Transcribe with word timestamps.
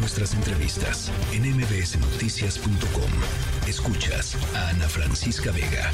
nuestras 0.00 0.34
entrevistas 0.34 1.12
en 1.32 1.42
mbsnoticias.com. 1.42 3.10
Escuchas 3.68 4.34
a 4.56 4.70
Ana 4.70 4.88
Francisca 4.88 5.52
Vega. 5.52 5.90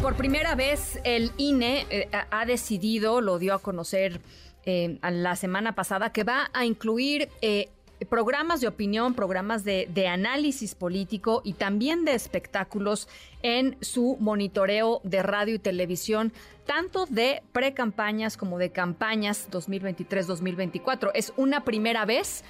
Por 0.00 0.16
primera 0.16 0.54
vez 0.54 1.00
el 1.02 1.32
INE 1.36 1.86
eh, 1.90 2.08
ha 2.30 2.46
decidido, 2.46 3.20
lo 3.20 3.40
dio 3.40 3.54
a 3.54 3.58
conocer 3.58 4.20
eh, 4.64 4.98
la 5.02 5.34
semana 5.34 5.74
pasada, 5.74 6.12
que 6.12 6.22
va 6.22 6.50
a 6.52 6.64
incluir 6.64 7.28
eh, 7.42 7.68
programas 8.08 8.60
de 8.60 8.68
opinión, 8.68 9.14
programas 9.14 9.64
de, 9.64 10.08
análisis 10.08 10.74
político 10.74 11.42
y 11.44 11.54
también 11.54 12.04
de 12.04 12.14
espectáculos 12.14 13.08
en 13.42 13.76
su 13.80 14.16
monitoreo 14.20 15.00
de 15.04 15.22
radio 15.22 15.54
y 15.54 15.58
televisión, 15.58 16.32
tanto 16.66 17.06
de 17.06 17.42
pre-campañas 17.52 18.36
como 18.36 18.58
de 18.58 18.70
campañas 18.70 19.48
2023-2024. 19.50 21.10
Es 21.14 21.32
una 21.36 21.64
primera 21.64 22.04
vez 22.04 22.44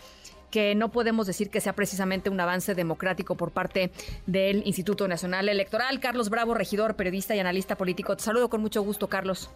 que 0.55 0.77
no 0.77 0.91
podemos 0.91 1.27
decir 1.27 1.51
que 1.51 1.61
sea 1.61 1.73
precisamente 1.73 2.31
un 2.31 2.39
avance 2.39 2.77
democrático 2.77 3.35
por 3.35 3.51
parte 3.51 3.91
del 4.29 4.65
Instituto 4.65 5.09
Nacional 5.09 5.49
Electoral. 5.49 5.99
Carlos 5.99 6.31
Bravo, 6.31 6.55
regidor, 6.55 6.95
periodista 6.95 7.35
y 7.35 7.41
analista 7.41 7.75
político. 7.75 8.15
Te 8.15 8.23
saludo 8.23 8.49
con 8.49 8.61
mucho 8.61 8.81
gusto, 8.83 9.09
Carlos. 9.09 9.51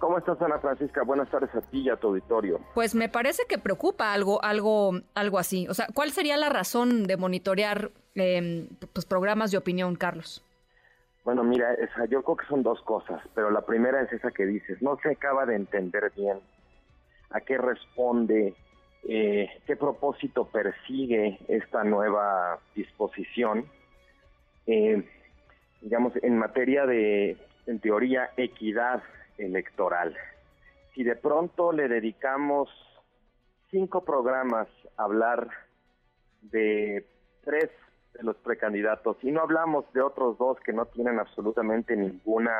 ¿Cómo 0.00 0.18
estás, 0.18 0.38
Ana 0.42 0.58
Francisca? 0.58 1.02
Buenas 1.02 1.30
tardes 1.30 1.48
a 1.54 1.62
ti 1.62 1.80
y 1.80 1.88
a 1.88 1.96
tu 1.96 2.08
auditorio. 2.08 2.60
Pues 2.74 2.94
me 2.94 3.08
parece 3.08 3.44
que 3.48 3.56
preocupa 3.56 4.12
algo, 4.12 4.44
algo, 4.44 5.00
algo 5.14 5.38
así. 5.38 5.66
O 5.68 5.72
sea, 5.72 5.86
¿cuál 5.94 6.10
sería 6.10 6.36
la 6.36 6.50
razón 6.50 7.04
de 7.04 7.16
monitorear 7.16 7.90
eh, 8.14 8.68
pues, 8.92 9.06
programas 9.06 9.50
de 9.50 9.56
opinión, 9.56 9.96
Carlos? 9.96 10.44
Bueno, 11.24 11.42
mira, 11.42 11.72
esa, 11.72 12.04
yo 12.04 12.22
creo 12.22 12.36
que 12.36 12.46
son 12.48 12.62
dos 12.62 12.82
cosas, 12.82 13.22
pero 13.34 13.50
la 13.50 13.62
primera 13.62 14.02
es 14.02 14.12
esa 14.12 14.30
que 14.30 14.44
dices, 14.44 14.82
no 14.82 14.98
se 15.02 15.12
acaba 15.12 15.46
de 15.46 15.56
entender 15.56 16.12
bien 16.14 16.38
a 17.30 17.40
qué 17.40 17.56
responde, 17.56 18.54
eh, 19.06 19.48
qué 19.66 19.76
propósito 19.76 20.46
persigue 20.46 21.38
esta 21.48 21.84
nueva 21.84 22.58
disposición, 22.74 23.66
eh, 24.66 25.04
digamos, 25.82 26.12
en 26.22 26.38
materia 26.38 26.86
de, 26.86 27.36
en 27.66 27.80
teoría, 27.80 28.30
equidad 28.36 29.02
electoral. 29.36 30.16
Si 30.94 31.04
de 31.04 31.16
pronto 31.16 31.72
le 31.72 31.88
dedicamos 31.88 32.70
cinco 33.70 34.04
programas 34.04 34.68
a 34.96 35.04
hablar 35.04 35.48
de 36.40 37.06
tres 37.44 37.70
de 38.14 38.22
los 38.22 38.36
precandidatos 38.36 39.16
y 39.22 39.32
no 39.32 39.40
hablamos 39.40 39.92
de 39.92 40.00
otros 40.00 40.38
dos 40.38 40.58
que 40.60 40.72
no 40.72 40.86
tienen 40.86 41.18
absolutamente 41.18 41.96
ninguna 41.96 42.54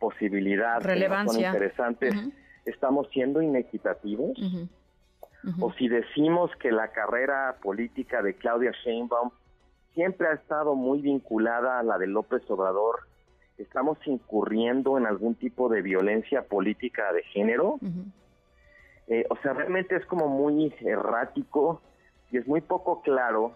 posibilidad, 0.00 0.80
relevancia, 0.80 1.48
interesantes, 1.48 2.14
estamos 2.64 3.08
siendo 3.12 3.42
inequitativos. 3.42 4.36
O 5.60 5.72
si 5.72 5.88
decimos 5.88 6.50
que 6.60 6.70
la 6.70 6.88
carrera 6.88 7.56
política 7.60 8.22
de 8.22 8.34
Claudia 8.34 8.72
Sheinbaum 8.84 9.30
siempre 9.94 10.28
ha 10.28 10.34
estado 10.34 10.74
muy 10.74 11.00
vinculada 11.00 11.80
a 11.80 11.82
la 11.82 11.98
de 11.98 12.06
López 12.06 12.42
Obrador 12.48 13.00
estamos 13.62 13.98
incurriendo 14.06 14.98
en 14.98 15.06
algún 15.06 15.34
tipo 15.34 15.68
de 15.68 15.82
violencia 15.82 16.42
política 16.42 17.12
de 17.12 17.22
género. 17.24 17.78
Eh, 19.08 19.24
o 19.30 19.36
sea, 19.36 19.52
realmente 19.52 19.96
es 19.96 20.06
como 20.06 20.28
muy 20.28 20.74
errático 20.80 21.80
y 22.30 22.38
es 22.38 22.46
muy 22.46 22.60
poco 22.60 23.02
claro 23.02 23.52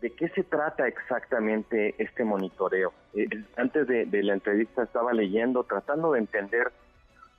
de 0.00 0.10
qué 0.10 0.28
se 0.30 0.44
trata 0.44 0.86
exactamente 0.86 1.94
este 1.98 2.24
monitoreo. 2.24 2.92
Eh, 3.14 3.26
antes 3.56 3.86
de, 3.86 4.06
la 4.22 4.34
entrevista 4.34 4.84
estaba 4.84 5.12
leyendo, 5.12 5.64
tratando 5.64 6.12
de 6.12 6.20
entender 6.20 6.72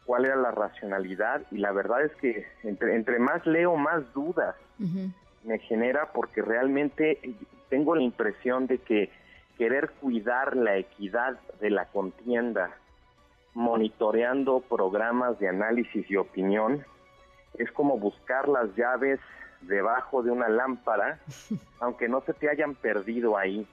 cuál 0.10 0.26
era 0.26 0.38
la 0.38 0.50
racionalidad 0.50 1.44
y 1.52 1.60
la 1.60 1.72
verdad 1.72 2.04
es 2.04 2.12
que 2.16 2.48
entre, 2.64 2.96
entre 2.96 3.20
más 3.20 3.46
leo, 3.46 3.76
más 3.76 4.12
dudas 4.12 4.56
me 5.44 5.60
genera 5.60 6.12
porque 6.12 6.42
realmente 6.42 7.20
tengo 7.70 7.94
la 7.94 8.02
impresión 8.02 8.66
de 8.66 8.80
que 8.80 9.12
querer 9.60 9.92
cuidar 10.02 10.58
la 10.58 10.78
equidad 10.78 11.38
de 11.62 11.70
la 11.70 11.86
contienda, 11.86 12.72
monitoreando 13.54 14.62
programas 14.62 15.38
de 15.38 15.48
análisis 15.48 16.10
y 16.10 16.16
opinión, 16.16 16.84
es 17.60 17.72
como 17.72 18.00
buscar 18.00 18.50
las 18.50 18.76
llaves 18.76 19.20
debajo 19.62 20.24
de 20.24 20.32
una 20.32 20.50
lámpara, 20.50 21.20
aunque 21.80 22.10
no 22.10 22.22
se 22.22 22.34
te 22.34 22.50
hayan 22.50 22.74
perdido 22.74 23.38
ahí. 23.38 23.68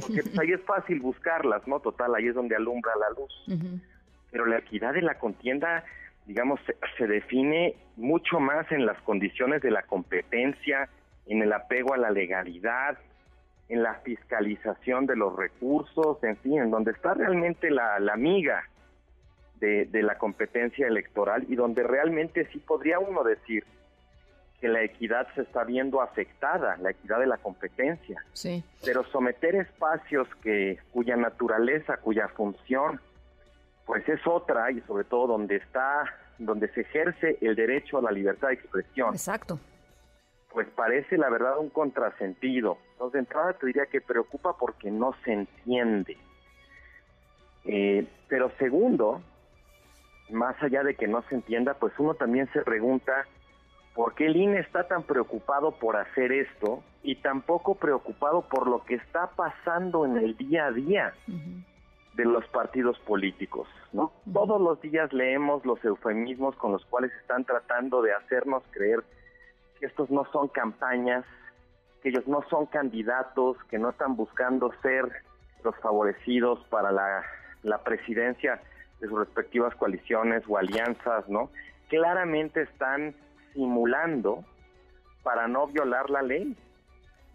Porque 0.00 0.22
pues, 0.22 0.38
ahí 0.38 0.52
es 0.52 0.62
fácil 0.62 1.00
buscarlas, 1.00 1.68
¿no? 1.68 1.80
Total, 1.80 2.14
ahí 2.14 2.28
es 2.28 2.34
donde 2.34 2.56
alumbra 2.56 2.92
la 2.96 3.10
luz. 3.10 3.84
Pero 4.30 4.46
la 4.46 4.58
equidad 4.58 4.94
de 4.94 5.02
la 5.02 5.18
contienda, 5.18 5.84
digamos, 6.26 6.60
se, 6.96 7.06
define 7.06 7.76
mucho 7.96 8.40
más 8.40 8.70
en 8.70 8.86
las 8.86 9.00
condiciones 9.02 9.62
de 9.62 9.70
la 9.70 9.82
competencia, 9.82 10.88
en 11.26 11.42
el 11.42 11.52
apego 11.52 11.94
a 11.94 11.98
la 11.98 12.10
legalidad, 12.10 12.98
en 13.68 13.82
la 13.82 13.94
fiscalización 13.96 15.06
de 15.06 15.16
los 15.16 15.34
recursos, 15.36 16.22
en 16.24 16.36
fin, 16.38 16.58
en 16.58 16.70
donde 16.70 16.90
está 16.92 17.14
realmente 17.14 17.70
la, 17.70 17.96
amiga 18.12 18.68
de, 19.60 19.88
la 19.92 20.18
competencia 20.18 20.86
electoral 20.86 21.44
y 21.48 21.54
donde 21.54 21.82
realmente 21.82 22.48
sí 22.52 22.58
podría 22.58 22.98
uno 22.98 23.22
decir 23.22 23.64
que 24.60 24.68
la 24.68 24.82
equidad 24.82 25.26
se 25.34 25.42
está 25.42 25.64
viendo 25.64 26.02
afectada, 26.02 26.76
la 26.78 26.90
equidad 26.90 27.20
de 27.20 27.26
la 27.26 27.38
competencia. 27.38 28.22
Sí. 28.34 28.62
Pero 28.84 29.04
someter 29.04 29.54
espacios 29.54 30.28
que 30.42 30.78
cuya 30.92 31.16
naturaleza, 31.16 31.96
cuya 31.96 32.28
función, 32.28 33.00
pues 33.90 34.08
es 34.08 34.24
otra 34.24 34.70
y 34.70 34.80
sobre 34.82 35.02
todo 35.02 35.26
donde 35.26 35.56
está, 35.56 36.04
donde 36.38 36.68
se 36.68 36.82
ejerce 36.82 37.38
el 37.40 37.56
derecho 37.56 37.98
a 37.98 38.02
la 38.02 38.12
libertad 38.12 38.46
de 38.46 38.54
expresión. 38.54 39.12
Exacto 39.12 39.58
pues 40.52 40.68
parece 40.68 41.16
la 41.16 41.30
verdad 41.30 41.58
un 41.58 41.70
contrasentido. 41.70 42.78
Entonces, 42.92 43.12
de 43.14 43.18
entrada 43.20 43.52
te 43.54 43.66
diría 43.66 43.86
que 43.86 44.00
preocupa 44.00 44.56
porque 44.58 44.90
no 44.90 45.14
se 45.24 45.32
entiende. 45.32 46.18
Eh, 47.64 48.06
pero 48.28 48.50
segundo, 48.58 49.22
más 50.30 50.60
allá 50.62 50.82
de 50.82 50.96
que 50.96 51.06
no 51.06 51.22
se 51.28 51.36
entienda, 51.36 51.74
pues 51.74 51.92
uno 51.98 52.14
también 52.14 52.50
se 52.52 52.62
pregunta 52.62 53.26
por 53.94 54.14
qué 54.14 54.26
el 54.26 54.36
INE 54.36 54.58
está 54.60 54.88
tan 54.88 55.02
preocupado 55.04 55.72
por 55.72 55.96
hacer 55.96 56.32
esto 56.32 56.82
y 57.02 57.16
tampoco 57.16 57.76
preocupado 57.76 58.42
por 58.42 58.66
lo 58.66 58.84
que 58.84 58.94
está 58.94 59.28
pasando 59.30 60.04
en 60.04 60.16
el 60.16 60.36
día 60.36 60.66
a 60.66 60.72
día 60.72 61.14
de 62.14 62.24
los 62.24 62.44
partidos 62.48 62.98
políticos, 63.00 63.68
¿no? 63.92 64.12
Todos 64.32 64.60
los 64.60 64.80
días 64.80 65.12
leemos 65.12 65.64
los 65.64 65.82
eufemismos 65.84 66.56
con 66.56 66.72
los 66.72 66.84
cuales 66.86 67.12
están 67.20 67.44
tratando 67.44 68.02
de 68.02 68.12
hacernos 68.12 68.62
creer 68.70 69.04
que 69.78 69.86
estos 69.86 70.10
no 70.10 70.26
son 70.32 70.48
campañas, 70.48 71.24
que 72.02 72.10
ellos 72.10 72.26
no 72.26 72.42
son 72.50 72.66
candidatos, 72.66 73.56
que 73.70 73.78
no 73.78 73.90
están 73.90 74.16
buscando 74.16 74.72
ser 74.82 75.10
los 75.62 75.76
favorecidos 75.76 76.58
para 76.68 76.90
la, 76.92 77.78
presidencia 77.84 78.60
de 79.00 79.08
sus 79.08 79.18
respectivas 79.18 79.74
coaliciones 79.76 80.42
o 80.48 80.56
alianzas, 80.56 81.28
¿no? 81.28 81.50
Claramente 81.88 82.62
están 82.62 83.14
simulando 83.52 84.44
para 85.22 85.48
no 85.48 85.66
violar 85.66 86.10
la 86.10 86.22
ley. 86.22 86.56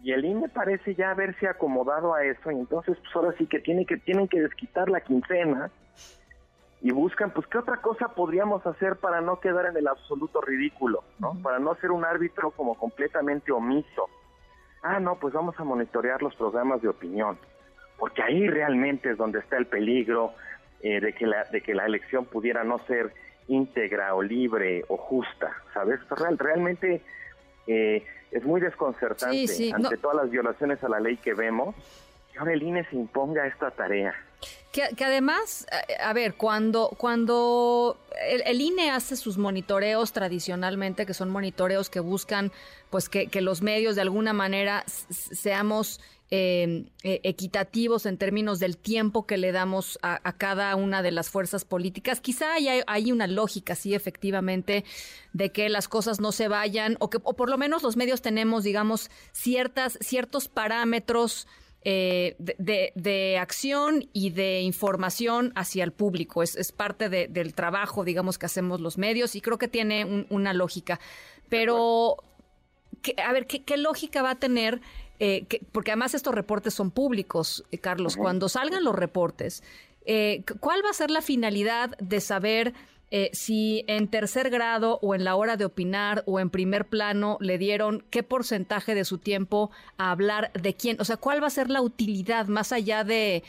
Y 0.02 0.12
el 0.12 0.24
INE 0.24 0.48
parece 0.48 0.94
ya 0.94 1.10
haberse 1.10 1.48
acomodado 1.48 2.14
a 2.14 2.24
eso, 2.24 2.50
y 2.50 2.54
entonces 2.54 2.96
pues 2.98 3.16
ahora 3.16 3.36
sí 3.38 3.46
que, 3.46 3.60
tiene 3.60 3.86
que 3.86 3.96
tienen 3.96 4.28
que 4.28 4.40
desquitar 4.40 4.88
la 4.88 5.00
quincena 5.00 5.70
y 6.82 6.92
buscan, 6.92 7.30
pues, 7.30 7.46
¿qué 7.46 7.58
otra 7.58 7.78
cosa 7.78 8.08
podríamos 8.08 8.64
hacer 8.66 8.96
para 8.96 9.20
no 9.20 9.40
quedar 9.40 9.66
en 9.66 9.76
el 9.76 9.88
absoluto 9.88 10.40
ridículo, 10.40 11.02
¿no? 11.18 11.34
Para 11.42 11.58
no 11.58 11.74
ser 11.76 11.90
un 11.90 12.04
árbitro 12.04 12.50
como 12.50 12.74
completamente 12.74 13.50
omiso. 13.50 14.08
Ah, 14.82 15.00
no, 15.00 15.16
pues 15.16 15.34
vamos 15.34 15.58
a 15.58 15.64
monitorear 15.64 16.22
los 16.22 16.34
programas 16.36 16.82
de 16.82 16.88
opinión, 16.88 17.38
porque 17.98 18.22
ahí 18.22 18.46
realmente 18.46 19.10
es 19.10 19.16
donde 19.16 19.40
está 19.40 19.56
el 19.56 19.66
peligro 19.66 20.34
eh, 20.82 21.00
de, 21.00 21.12
que 21.14 21.26
la, 21.26 21.44
de 21.44 21.62
que 21.62 21.74
la 21.74 21.86
elección 21.86 22.26
pudiera 22.26 22.62
no 22.62 22.78
ser 22.86 23.12
íntegra 23.48 24.14
o 24.14 24.22
libre 24.22 24.84
o 24.88 24.96
justa, 24.96 25.56
¿sabes? 25.72 25.98
Real, 26.10 26.38
realmente 26.38 27.02
eh, 27.66 28.04
es 28.30 28.44
muy 28.44 28.60
desconcertante 28.60 29.72
ante 29.72 29.96
todas 29.96 30.16
las 30.16 30.30
violaciones 30.30 30.82
a 30.84 30.88
la 30.88 31.00
ley 31.00 31.16
que 31.16 31.34
vemos 31.34 31.74
que 32.32 32.38
ahora 32.38 32.52
el 32.52 32.62
INE 32.62 32.84
se 32.90 32.96
imponga 32.96 33.46
esta 33.46 33.70
tarea. 33.70 34.14
Que, 34.72 35.04
además, 35.04 35.66
a, 36.00 36.12
ver, 36.12 36.34
cuando, 36.34 36.90
cuando 36.98 37.98
el, 38.28 38.60
INE 38.60 38.90
hace 38.90 39.16
sus 39.16 39.38
monitoreos 39.38 40.12
tradicionalmente, 40.12 41.06
que 41.06 41.14
son 41.14 41.30
monitoreos 41.30 41.88
que 41.88 42.00
buscan 42.00 42.52
pues 42.90 43.08
que, 43.08 43.28
los 43.40 43.62
medios 43.62 43.96
de 43.96 44.02
alguna 44.02 44.34
manera 44.34 44.84
seamos 44.86 46.02
em, 46.30 46.86
e, 47.02 47.20
equitativos 47.22 48.06
en 48.06 48.18
términos 48.18 48.58
del 48.58 48.76
tiempo 48.76 49.26
que 49.26 49.36
le 49.36 49.52
damos 49.52 49.98
a, 50.02 50.18
cada 50.32 50.74
una 50.76 51.02
de 51.02 51.12
las 51.12 51.30
fuerzas 51.30 51.64
políticas. 51.64 52.20
Quizá 52.20 52.54
hay, 52.54 52.68
hay, 52.86 53.12
una 53.12 53.26
lógica, 53.26 53.74
sí, 53.74 53.94
efectivamente, 53.94 54.84
de 55.32 55.52
que 55.52 55.68
las 55.68 55.88
cosas 55.88 56.20
no 56.20 56.32
se 56.32 56.48
vayan, 56.48 56.96
o 57.00 57.10
que 57.10 57.18
o 57.22 57.34
por 57.34 57.50
lo 57.50 57.58
menos 57.58 57.82
los 57.82 57.96
medios 57.96 58.22
tenemos, 58.22 58.64
digamos, 58.64 59.10
ciertas, 59.32 59.98
ciertos 60.00 60.48
parámetros 60.48 61.46
eh, 61.88 62.34
de, 62.38 63.38
acción 63.38 64.10
y 64.12 64.30
de 64.30 64.60
información 64.62 65.52
hacia 65.54 65.84
el 65.84 65.92
público. 65.92 66.42
Es, 66.42 66.72
parte 66.72 67.08
del 67.08 67.54
trabajo, 67.54 68.02
digamos, 68.02 68.38
que 68.38 68.46
hacemos 68.46 68.80
los 68.80 68.98
medios 68.98 69.36
y 69.36 69.40
creo 69.40 69.56
que 69.56 69.68
tiene 69.68 70.26
una 70.28 70.52
lógica. 70.52 70.98
Pero 71.48 72.16
a 73.24 73.32
ver, 73.32 73.46
¿qué, 73.46 73.76
lógica 73.76 74.22
va 74.22 74.30
a 74.30 74.34
tener? 74.34 74.80
Eh, 75.18 75.46
porque 75.72 75.92
además 75.92 76.14
estos 76.14 76.34
reportes 76.34 76.74
son 76.74 76.90
públicos, 76.90 77.64
eh, 77.70 77.78
Carlos. 77.78 78.16
Cuando 78.16 78.48
salgan 78.48 78.84
los 78.84 78.94
reportes, 78.94 79.62
eh, 80.04 80.44
¿cuál 80.60 80.84
va 80.84 80.90
a 80.90 80.94
ser 80.94 81.10
la 81.10 81.22
finalidad 81.22 81.96
de 81.98 82.20
saber 82.20 82.74
si 83.32 83.84
en 83.86 84.08
tercer 84.08 84.50
grado 84.50 84.98
o 85.00 85.14
en 85.14 85.24
la 85.24 85.36
hora 85.36 85.56
de 85.56 85.64
opinar 85.64 86.22
o 86.26 86.38
en 86.38 86.50
primer 86.50 86.84
plano 86.84 87.38
le 87.40 87.56
dieron 87.56 88.04
qué 88.10 88.22
porcentaje 88.22 88.94
de 88.94 89.06
su 89.06 89.16
tiempo 89.16 89.70
a 89.96 90.10
hablar 90.10 90.50
de 90.52 90.74
quién? 90.74 91.00
O 91.00 91.04
sea, 91.04 91.16
¿cuál 91.16 91.42
va 91.42 91.46
a 91.46 91.50
ser 91.50 91.70
la 91.70 91.80
utilidad 91.80 92.48
más 92.48 92.72
allá 92.72 93.04
de, 93.04 93.42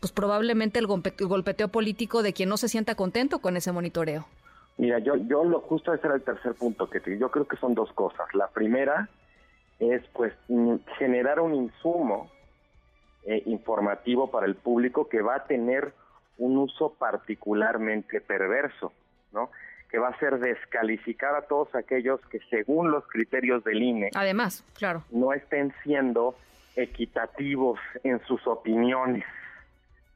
pues 0.00 0.12
probablemente 0.12 0.80
el 0.80 0.86
golpeteo 0.86 1.68
político 1.68 2.24
de 2.24 2.32
quien 2.32 2.48
no 2.48 2.56
se 2.56 2.68
sienta 2.68 2.96
contento 2.96 3.38
con 3.38 3.56
ese 3.56 3.70
monitoreo? 3.70 4.26
Mira, 4.78 4.98
yo, 4.98 5.14
yo 5.16 5.44
lo 5.44 5.60
justo 5.60 5.92
ese 5.92 6.06
era 6.06 6.16
el 6.16 6.22
tercer 6.22 6.54
punto 6.54 6.88
que 6.88 6.98
te, 6.98 7.16
yo 7.18 7.30
creo 7.30 7.46
que 7.46 7.56
son 7.58 7.74
dos 7.74 7.92
cosas. 7.92 8.26
La 8.34 8.48
primera 8.48 9.08
es 9.90 10.02
pues 10.12 10.32
generar 10.98 11.40
un 11.40 11.54
insumo 11.54 12.30
eh, 13.24 13.42
informativo 13.46 14.30
para 14.30 14.46
el 14.46 14.54
público 14.54 15.08
que 15.08 15.22
va 15.22 15.36
a 15.36 15.44
tener 15.44 15.92
un 16.38 16.56
uso 16.56 16.94
particularmente 16.94 18.20
perverso, 18.20 18.92
¿no? 19.32 19.50
Que 19.90 19.98
va 19.98 20.08
a 20.08 20.18
ser 20.18 20.38
descalificar 20.38 21.34
a 21.34 21.42
todos 21.42 21.74
aquellos 21.74 22.20
que 22.26 22.38
según 22.48 22.90
los 22.90 23.06
criterios 23.08 23.64
del 23.64 23.82
INE, 23.82 24.10
además, 24.14 24.64
claro, 24.74 25.02
no 25.10 25.32
estén 25.32 25.74
siendo 25.82 26.36
equitativos 26.76 27.78
en 28.02 28.20
sus 28.20 28.46
opiniones. 28.46 29.24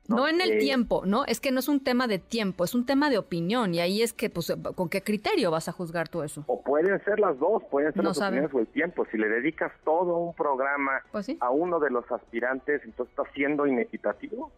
No, 0.08 0.28
en 0.28 0.40
el 0.40 0.52
eh, 0.52 0.58
tiempo, 0.58 1.02
¿no? 1.04 1.24
Es 1.24 1.40
que 1.40 1.50
no 1.50 1.60
es 1.60 1.68
un 1.68 1.82
tema 1.82 2.06
de 2.06 2.18
tiempo, 2.18 2.64
es 2.64 2.74
un 2.74 2.86
tema 2.86 3.10
de 3.10 3.18
opinión 3.18 3.74
y 3.74 3.80
ahí 3.80 4.02
es 4.02 4.12
que, 4.12 4.30
pues, 4.30 4.54
¿con 4.74 4.88
qué 4.88 5.02
criterio 5.02 5.50
vas 5.50 5.68
a 5.68 5.72
juzgar 5.72 6.08
tú 6.08 6.22
eso? 6.22 6.44
O 6.46 6.62
pueden 6.62 7.02
ser 7.04 7.20
las 7.20 7.38
dos, 7.38 7.62
pueden 7.70 7.92
ser 7.92 8.04
las 8.04 8.18
opiniones 8.18 8.52
o 8.54 8.58
el 8.60 8.66
tiempo. 8.68 9.06
Si 9.10 9.18
le 9.18 9.28
dedicas 9.28 9.72
todo 9.84 10.18
un 10.18 10.34
programa 10.34 11.02
pues 11.12 11.30
a 11.40 11.50
uno 11.50 11.80
de 11.80 11.90
los 11.90 12.10
aspirantes, 12.10 12.82
entonces 12.84 13.16
está 13.16 13.30
siendo 13.32 13.66
inequitativo. 13.66 14.52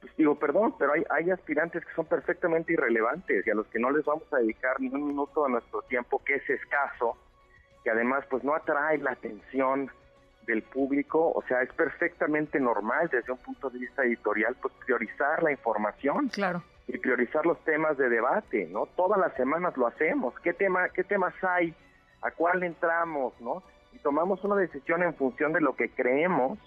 Pues 0.00 0.16
digo, 0.16 0.38
perdón, 0.38 0.74
pero 0.78 0.92
hay, 0.92 1.02
hay 1.10 1.30
aspirantes 1.30 1.84
que 1.84 1.92
son 1.94 2.06
perfectamente 2.06 2.72
irrelevantes 2.72 3.46
y 3.46 3.50
a 3.50 3.54
los 3.54 3.66
que 3.66 3.78
no 3.78 3.90
les 3.90 4.04
vamos 4.04 4.32
a 4.32 4.38
dedicar 4.38 4.80
ni 4.80 4.88
un 4.88 5.08
minuto 5.08 5.44
de 5.44 5.50
nuestro 5.50 5.82
tiempo, 5.82 6.22
que 6.24 6.36
es 6.36 6.48
escaso, 6.48 7.16
que 7.82 7.90
además 7.90 8.24
pues 8.30 8.44
no 8.44 8.54
atrae 8.54 8.98
la 8.98 9.12
atención 9.12 9.90
del 10.48 10.62
público, 10.62 11.30
o 11.32 11.42
sea, 11.46 11.62
es 11.62 11.70
perfectamente 11.74 12.58
normal 12.58 13.08
desde 13.12 13.30
un 13.30 13.38
punto 13.38 13.68
de 13.68 13.78
vista 13.78 14.02
editorial, 14.02 14.56
pues 14.60 14.72
priorizar 14.84 15.42
la 15.42 15.52
información. 15.52 16.28
Claro. 16.28 16.62
Y 16.88 16.96
priorizar 16.96 17.44
los 17.44 17.62
temas 17.64 17.98
de 17.98 18.08
debate, 18.08 18.66
¿no? 18.72 18.86
Todas 18.96 19.20
las 19.20 19.34
semanas 19.34 19.76
lo 19.76 19.86
hacemos. 19.86 20.34
¿Qué 20.40 20.54
tema, 20.54 20.88
qué 20.88 21.04
temas 21.04 21.34
hay? 21.42 21.74
¿A 22.22 22.30
cuál 22.30 22.62
entramos, 22.62 23.38
no? 23.40 23.62
Y 23.92 23.98
tomamos 23.98 24.42
una 24.42 24.56
decisión 24.56 25.02
en 25.02 25.14
función 25.14 25.52
de 25.52 25.60
lo 25.60 25.76
que 25.76 25.90
creemos 25.90 26.58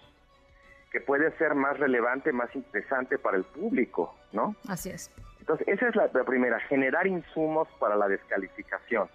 que 0.92 1.02
puede 1.02 1.32
ser 1.38 1.56
más 1.56 1.80
relevante, 1.80 2.32
más 2.32 2.56
interesante 2.56 3.18
para 3.18 3.38
el 3.38 3.46
público, 3.46 4.14
¿no? 4.32 4.56
Así 4.68 4.92
es. 4.92 5.10
Entonces, 5.40 5.68
esa 5.68 5.88
es 5.88 5.96
la 5.96 6.08
primera, 6.24 6.60
generar 6.60 7.08
insumos 7.08 7.68
para 7.80 7.96
la 7.96 8.08
descalificación. 8.08 9.10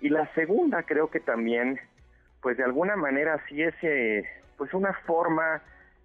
Y 0.00 0.10
la 0.10 0.26
segunda, 0.34 0.82
creo 0.82 1.08
que 1.10 1.20
también 1.20 1.80
pues 2.44 2.58
de 2.58 2.64
alguna 2.64 2.94
manera 2.94 3.42
sí 3.48 3.62
es 3.62 3.74
eh, 3.80 4.22
pues 4.58 4.74
una 4.74 4.92
forma 5.06 5.62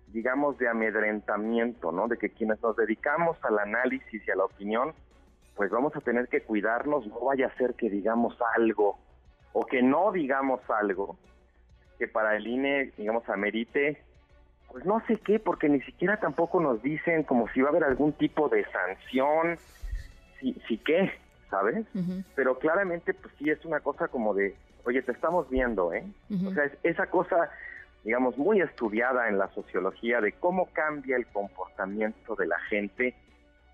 digamos 0.07 0.57
de 0.57 0.69
amedrentamiento, 0.69 1.91
¿no? 1.91 2.07
De 2.07 2.18
que 2.18 2.30
quienes 2.30 2.63
nos 2.63 2.77
dedicamos 2.77 3.38
al 3.44 3.59
análisis 3.59 4.25
y 4.25 4.31
a 4.31 4.38
la 4.38 4.45
opinión, 4.45 4.94
pues 5.56 5.69
vamos 5.69 5.94
a 5.97 6.00
tener 6.00 6.30
que 6.30 6.41
cuidarnos, 6.41 7.06
no 7.07 7.19
vaya 7.19 7.47
a 7.47 7.57
ser 7.57 7.75
que 7.75 7.89
digamos 7.89 8.38
algo 8.56 8.97
o 9.51 9.65
que 9.65 9.83
no 9.83 10.13
digamos 10.13 10.62
algo 10.69 11.18
que 12.00 12.07
para 12.07 12.38
el 12.38 12.47
INE, 12.47 12.94
digamos, 12.97 13.27
amerite, 13.27 14.01
pues 14.71 14.86
no 14.86 15.03
sé 15.07 15.18
qué, 15.18 15.39
porque 15.39 15.68
ni 15.68 15.81
siquiera 15.81 16.21
tampoco 16.21 16.62
nos 16.62 16.81
dicen 16.81 17.24
como 17.24 17.50
si 17.50 17.59
va 17.59 17.68
a 17.68 17.71
haber 17.71 17.83
algún 17.83 18.13
tipo 18.13 18.47
de 18.47 18.63
sanción, 18.71 19.59
si, 20.39 20.53
si 20.69 20.77
qué, 20.77 21.12
¿sabes? 21.50 21.86
Pero 22.36 22.57
claramente, 22.57 23.13
pues 23.13 23.33
sí 23.38 23.50
es 23.50 23.63
una 23.65 23.81
cosa 23.81 24.07
como 24.07 24.33
de, 24.33 24.56
oye, 24.85 25.01
te 25.01 25.11
estamos 25.11 25.49
viendo, 25.49 25.93
¿eh? 25.93 26.03
O 26.45 26.53
sea, 26.53 26.65
es 26.65 26.73
esa 26.83 27.07
cosa, 27.07 27.49
digamos, 28.03 28.37
muy 28.37 28.61
estudiada 28.61 29.27
en 29.29 29.37
la 29.37 29.47
sociología 29.53 30.21
de 30.21 30.33
cómo 30.33 30.67
cambia 30.73 31.15
el 31.15 31.27
comportamiento 31.27 32.35
de 32.35 32.47
la 32.47 32.59
gente, 32.69 33.15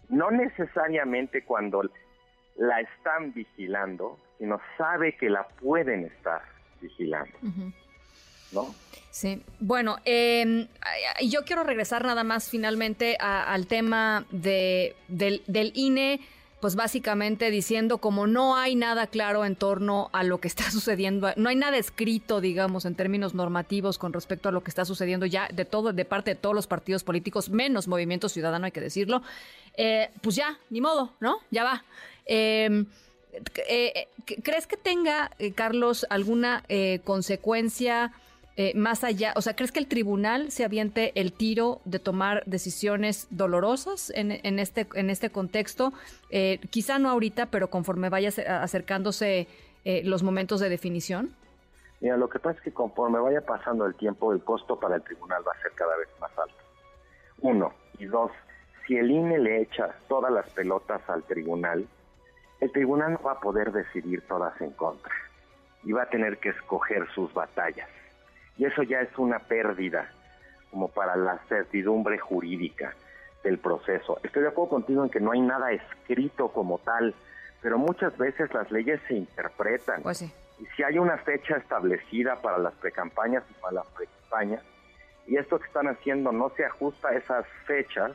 no 0.10 0.32
necesariamente 0.32 1.44
cuando 1.44 1.84
la 2.58 2.82
están 2.82 3.34
vigilando, 3.34 4.18
sino 4.38 4.60
sabe 4.78 5.16
que 5.18 5.30
la 5.30 5.48
pueden 5.48 6.06
estar 6.06 6.42
vigilando. 6.82 7.38
¿No? 8.52 8.74
Sí, 9.12 9.42
bueno, 9.60 9.96
eh, 10.06 10.68
yo 11.26 11.44
quiero 11.46 11.64
regresar 11.64 12.04
nada 12.06 12.24
más 12.24 12.50
finalmente 12.50 13.18
al 13.20 13.66
tema 13.68 14.26
de, 14.30 14.96
del, 15.08 15.42
del 15.48 15.72
INE 15.74 16.20
pues 16.66 16.76
básicamente 16.76 17.52
diciendo 17.52 18.00
como 18.00 18.26
no 18.26 18.56
hay 18.56 18.74
nada 18.74 19.06
claro 19.06 19.46
en 19.46 19.56
torno 19.56 20.10
a 20.14 20.24
lo 20.24 20.40
que 20.40 20.48
está 20.48 20.64
sucediendo, 20.72 21.30
no 21.36 21.50
hay 21.50 21.56
nada 21.56 21.78
escrito, 21.78 22.42
digamos, 22.42 22.86
en 22.86 22.96
términos 22.96 23.36
normativos 23.36 24.00
con 24.00 24.14
respecto 24.14 24.50
a 24.50 24.52
lo 24.52 24.64
que 24.64 24.72
está 24.72 24.84
sucediendo 24.84 25.28
ya 25.28 25.48
de 25.48 25.64
todo, 25.64 25.94
de 25.94 26.06
parte 26.06 26.32
de 26.32 26.36
todos 26.38 26.56
los 26.56 26.66
partidos 26.66 27.04
políticos, 27.04 27.52
menos 27.52 27.88
Movimiento 27.88 28.30
Ciudadano, 28.30 28.66
hay 28.66 28.72
que 28.72 28.82
decirlo. 28.82 29.22
Eh, 29.78 30.10
pues 30.22 30.38
ya, 30.38 30.58
ni 30.72 30.82
modo, 30.82 31.14
¿no? 31.20 31.38
Ya 31.52 31.64
va. 31.64 31.86
Em, 32.26 32.88
eh, 33.70 34.08
¿Crees 34.26 34.66
que 34.66 34.78
tenga, 34.78 35.30
eh, 35.38 35.52
Carlos, 35.52 36.08
alguna 36.10 36.64
consecuencia? 37.04 38.12
Eh, 38.58 38.72
más 38.74 39.04
allá, 39.04 39.34
o 39.36 39.42
sea, 39.42 39.54
¿crees 39.56 39.74
que 39.74 39.80
el 39.80 39.88
tribunal 39.88 40.50
se 40.50 40.64
aviente 40.64 41.12
el 41.20 41.34
tiro 41.34 41.82
de 41.84 42.00
tomar 42.00 42.44
decisiones 42.46 43.28
dolorosas 43.30 44.14
en, 44.16 44.32
este, 44.60 44.88
en 44.94 45.10
este 45.10 45.30
contexto? 45.30 45.92
Eh, 46.30 46.60
quizá 46.70 46.98
no 46.98 47.10
ahorita, 47.10 47.48
pero 47.48 47.70
conforme 47.70 48.08
vaya 48.08 48.30
acercándose 48.62 49.48
eh, 49.84 50.04
los 50.06 50.24
momentos 50.24 50.62
de 50.62 50.70
definición. 50.70 51.36
Mira, 52.00 52.16
lo 52.16 52.30
que 52.30 52.40
pasa 52.40 52.58
es 52.58 52.64
que 52.64 52.72
conforme 52.72 53.20
vaya 53.20 53.42
pasando 53.42 53.86
el 53.86 53.96
tiempo, 53.96 54.32
el 54.32 54.42
costo 54.42 54.80
para 54.80 54.96
el 54.96 55.04
tribunal 55.04 55.44
va 55.46 55.52
a 55.52 55.62
ser 55.62 55.74
cada 55.74 55.98
vez 55.98 56.08
más 56.22 56.32
alto. 56.38 56.56
Uno. 57.42 57.74
Y 58.00 58.06
dos, 58.06 58.32
si 58.88 58.96
el 58.96 59.12
INE 59.12 59.38
le 59.38 59.62
echa 59.62 59.96
todas 60.08 60.32
las 60.32 60.50
pelotas 60.52 61.02
al 61.10 61.24
tribunal, 61.24 61.86
el 62.62 62.72
tribunal 62.72 63.14
no 63.14 63.22
va 63.22 63.34
a 63.34 63.40
poder 63.42 63.74
decidir 63.74 64.22
todas 64.28 64.60
en 64.62 64.72
contra 64.72 65.14
y 65.84 65.92
va 65.92 66.04
a 66.04 66.10
tener 66.10 66.38
que 66.38 66.50
escoger 66.50 67.06
sus 67.14 67.34
batallas 67.34 67.90
y 68.58 68.66
eso 68.66 68.84
ya 68.84 69.02
es 69.02 69.18
una 69.18 69.40
pérdida 69.40 70.12
como 70.72 70.90
para 70.90 71.16
la 71.16 71.40
certidumbre 71.48 72.18
jurídica 72.18 72.94
del 73.44 73.60
proceso. 73.60 74.20
Estoy 74.24 74.44
de 74.44 74.50
acuerdo 74.50 74.72
contigo 74.72 75.04
en 75.04 75.10
que 75.10 75.20
no 75.20 75.32
hay 75.32 75.42
nada 75.42 75.72
escrito 75.72 76.50
como 76.50 76.80
tal, 76.80 77.14
pero 77.62 77.78
muchas 77.78 78.18
veces 78.18 78.54
las 78.54 78.72
leyes 78.72 79.00
se 79.08 79.16
interpretan. 79.16 80.02
Pues 80.02 80.18
sí. 80.18 80.34
Y 80.60 80.66
si 80.76 80.84
hay 80.84 80.98
una 80.98 81.18
fecha 81.18 81.58
establecida 81.58 82.42
para 82.42 82.58
las 82.58 82.74
precampañas 82.76 83.44
y 83.50 83.54
para 83.56 83.76
las 83.76 83.88
precampañas, 83.88 84.64
y 85.28 85.38
esto 85.38 85.60
que 85.60 85.68
están 85.68 85.88
haciendo 85.88 86.32
no 86.32 86.50
se 86.56 86.66
ajusta 86.66 87.10
a 87.10 87.16
esas 87.16 87.46
fechas, 87.66 88.12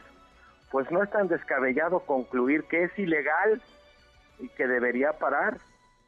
pues 0.71 0.91
no 0.91 1.03
es 1.03 1.11
tan 1.11 1.29
descabellado 1.29 2.01
concluir 2.01 2.65
que 2.65 2.85
es 2.85 2.99
ilegal 2.99 3.61
y 4.39 4.49
que 4.51 4.67
debería 4.67 5.13
parar. 5.15 5.59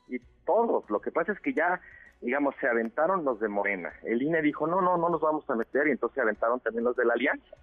Y 0.09 0.21
todos, 0.47 0.89
lo 0.89 1.01
que 1.01 1.11
pasa 1.11 1.33
es 1.33 1.41
que 1.41 1.53
ya 1.53 1.81
digamos, 2.23 2.55
se 2.61 2.69
aventaron 2.69 3.25
los 3.25 3.41
de 3.41 3.49
Morena. 3.49 3.93
El 4.05 4.23
INE 4.23 4.41
dijo, 4.43 4.67
no, 4.67 4.81
no, 4.81 4.97
no 4.97 5.09
nos 5.09 5.21
vamos 5.21 5.49
a 5.51 5.57
meter 5.57 5.89
y 5.89 5.91
entonces 5.91 6.15
se 6.15 6.21
aventaron 6.21 6.61
también 6.61 6.85
los 6.85 6.97
de 6.97 7.05
la 7.05 7.15
Alianza. 7.15 7.57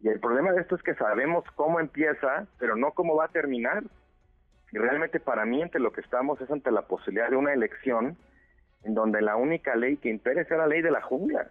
Y 0.00 0.08
el 0.08 0.20
problema 0.20 0.52
de 0.52 0.60
esto 0.60 0.76
es 0.76 0.82
que 0.82 0.94
sabemos 0.94 1.44
cómo 1.56 1.80
empieza, 1.80 2.46
pero 2.58 2.76
no 2.76 2.92
cómo 2.92 3.16
va 3.16 3.24
a 3.24 3.28
terminar. 3.28 3.82
Y 4.72 4.78
realmente 4.78 5.18
para 5.20 5.44
mí, 5.44 5.62
entre 5.62 5.80
lo 5.80 5.92
que 5.92 6.00
estamos 6.00 6.40
es 6.40 6.50
ante 6.50 6.70
la 6.70 6.82
posibilidad 6.82 7.28
de 7.28 7.36
una 7.36 7.52
elección 7.52 8.16
en 8.84 8.94
donde 8.94 9.20
la 9.20 9.36
única 9.36 9.74
ley 9.74 9.96
que 9.96 10.10
impere 10.10 10.44
sea 10.44 10.58
la 10.58 10.68
ley 10.68 10.80
de 10.80 10.90
la 10.92 11.02
jungla. 11.02 11.48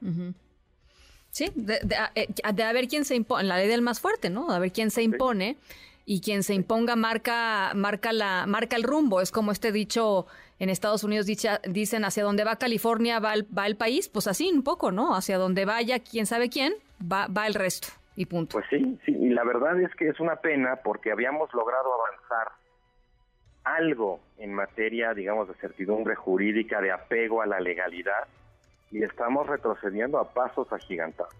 Sí, 1.31 1.51
de, 1.53 1.79
de, 1.83 1.95
eh, 2.15 2.27
de, 2.53 2.73
ver 2.73 2.87
quién 2.87 3.03
se 3.03 3.15
impone, 3.15 3.43
la 3.43 3.57
ley 3.57 3.67
del 3.67 3.81
más 3.81 3.99
fuerte, 3.99 4.29
¿no? 4.29 4.51
A 4.51 4.59
ver 4.59 4.71
quién 4.71 4.89
se 4.89 5.03
impone 5.03 5.57
y 6.05 6.21
quien 6.21 6.43
se 6.43 6.53
imponga 6.53 6.95
marca, 6.95 7.71
marca, 7.73 8.13
la, 8.13 8.45
marca 8.45 8.75
el 8.75 8.83
rumbo. 8.83 9.21
Es 9.21 9.31
como 9.31 9.51
este 9.51 9.71
dicho 9.71 10.27
en 10.59 10.69
Estados 10.69 11.03
Unidos 11.03 11.25
dicen 11.25 12.05
hacia 12.05 12.23
donde 12.23 12.43
va 12.43 12.57
California 12.57 13.19
va 13.19 13.33
el, 13.33 13.45
va 13.57 13.65
el 13.67 13.75
país, 13.75 14.07
pues 14.07 14.27
así 14.27 14.51
un 14.51 14.63
poco, 14.63 14.91
¿no? 14.91 15.15
Hacia 15.15 15.37
donde 15.37 15.65
vaya 15.65 15.99
quién 15.99 16.25
sabe 16.25 16.49
quién, 16.49 16.73
va, 17.01 17.27
va 17.27 17.47
el 17.47 17.53
resto 17.55 17.87
y 18.15 18.25
punto. 18.27 18.53
Pues 18.53 18.65
sí, 18.69 18.99
sí, 19.05 19.11
y 19.11 19.29
la 19.29 19.43
verdad 19.43 19.79
es 19.81 19.93
que 19.95 20.07
es 20.07 20.19
una 20.19 20.37
pena 20.37 20.77
porque 20.83 21.11
habíamos 21.11 21.53
logrado 21.53 21.89
avanzar 21.93 22.53
algo 23.63 24.19
en 24.37 24.53
materia, 24.53 25.13
digamos, 25.13 25.47
de 25.47 25.55
certidumbre 25.55 26.15
jurídica, 26.15 26.81
de 26.81 26.91
apego 26.91 27.41
a 27.41 27.47
la 27.47 27.59
legalidad, 27.59 28.27
y 28.91 29.03
estamos 29.03 29.47
retrocediendo 29.47 30.19
a 30.19 30.31
pasos 30.31 30.71
agigantados. 30.71 31.33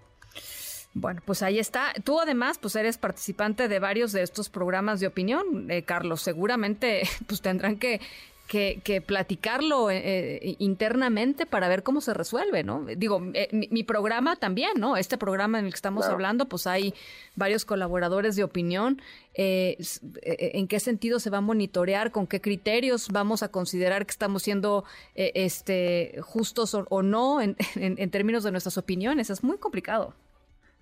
Bueno, 0.95 1.21
pues 1.23 1.43
ahí 1.43 1.59
está. 1.59 1.93
Tú 2.03 2.19
además, 2.19 2.57
pues 2.57 2.75
eres 2.75 2.97
participante 2.97 3.67
de 3.67 3.79
varios 3.79 4.11
de 4.11 4.23
estos 4.23 4.49
programas 4.49 4.99
de 4.99 5.07
opinión, 5.07 5.69
eh, 5.69 5.83
Carlos. 5.83 6.21
Seguramente, 6.21 7.03
pues 7.27 7.41
tendrán 7.41 7.77
que 7.77 8.01
que, 8.47 8.79
que 8.83 9.01
platicarlo 9.01 9.89
eh, 9.89 10.01
eh, 10.35 10.55
internamente 10.59 11.45
para 11.45 11.67
ver 11.67 11.83
cómo 11.83 11.99
se 12.01 12.13
resuelve, 12.13 12.63
¿no? 12.63 12.85
Digo, 12.85 13.21
eh, 13.33 13.49
mi, 13.51 13.83
programa 13.83 14.35
también, 14.35 14.73
¿no? 14.77 14.97
Este 14.97 15.17
programa 15.17 15.59
en 15.59 15.65
el 15.65 15.71
que 15.71 15.75
estamos 15.75 16.05
hablando, 16.05 16.47
pues 16.47 16.67
hay 16.67 16.93
varios 17.35 17.65
colaboradores 17.65 18.35
de 18.35 18.43
opinión. 18.43 19.01
¿En 19.33 20.67
qué 20.67 20.79
sentido 20.79 21.19
se 21.19 21.29
va 21.29 21.39
a 21.39 21.41
monitorear? 21.41 22.11
¿Con 22.11 22.27
qué 22.27 22.39
criterios 22.39 23.09
vamos 23.09 23.41
a 23.43 23.49
considerar 23.49 24.05
que 24.05 24.11
estamos 24.11 24.43
siendo 24.43 24.85
este, 25.15 26.19
justos 26.21 26.75
o, 26.75 27.03
no 27.03 27.41
en, 27.41 27.55
en 27.75 28.09
términos 28.11 28.43
de 28.43 28.51
nuestras 28.51 28.77
opiniones? 28.77 29.29
Es 29.29 29.43
muy 29.43 29.57
complicado. 29.57 30.13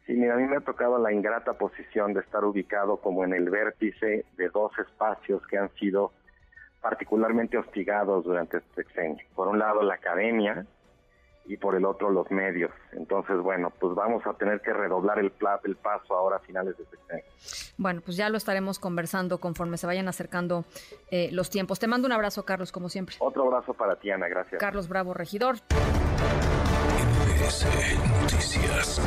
Sí, 0.06 0.14
mira, 0.14 0.34
a 0.36 0.38
mí 0.38 0.46
me 0.46 0.58
ha 0.58 0.62
tocado 0.62 0.98
la 1.00 1.14
ingrata 1.14 1.54
posición 1.54 2.14
de 2.14 2.20
estar 2.20 2.44
ubicado 2.44 2.98
como 2.98 3.24
en 3.24 3.34
el 3.34 3.50
vértice 3.50 4.26
de 4.36 4.50
dos 4.50 4.72
espacios 4.78 5.46
que 5.48 5.58
han 5.58 5.74
sido 5.76 6.12
particularmente 6.82 7.58
hostigados 7.58 8.26
durante 8.26 8.58
este 8.58 8.84
sexenio. 8.84 9.24
Por 9.34 9.48
un 9.48 9.60
lado 9.60 9.82
la 9.82 9.94
academia 9.94 10.66
y 11.46 11.58
por 11.58 11.76
el 11.76 11.86
otro 11.86 12.10
los 12.10 12.30
medios. 12.32 12.72
Entonces, 12.92 13.38
bueno, 13.38 13.72
pues 13.80 13.96
vamos 13.96 14.26
a 14.26 14.34
tener 14.34 14.62
que 14.62 14.74
redoblar 14.74 15.20
el, 15.20 15.32
el 15.64 15.76
paso 15.76 16.16
ahora 16.16 16.38
a 16.38 16.40
finales 16.40 16.78
de 16.78 16.86
sexenio. 16.86 17.24
Bueno, 17.78 18.02
pues 18.04 18.18
ya 18.18 18.30
lo 18.30 18.38
estaremos 18.38 18.80
conversando 18.80 19.40
conforme 19.40 19.78
se 19.78 19.88
vayan 19.88 20.08
acercando 20.08 20.66
eh, 21.12 21.30
los 21.32 21.50
tiempos. 21.50 21.80
Te 21.80 21.88
mando 21.88 22.06
un 22.06 22.12
abrazo, 22.12 22.44
Carlos, 22.46 22.72
como 22.72 22.90
siempre. 22.90 23.16
Otro 23.20 23.44
abrazo 23.44 23.74
para 23.74 23.96
ti, 23.96 24.12
Ana, 24.12 24.28
gracias. 24.28 24.60
Carlos 24.60 24.88
Bravo, 24.88 25.14
regidor. 25.14 25.56
Noticias. 27.44 29.02